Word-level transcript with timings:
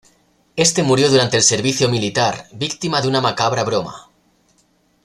Éste 0.55 0.81
murió 0.81 1.09
durante 1.11 1.37
el 1.37 1.43
servicio 1.43 1.87
militar, 1.87 2.47
víctima 2.53 3.03
de 3.03 3.07
una 3.07 3.21
macabra 3.21 3.63
broma. 3.63 4.09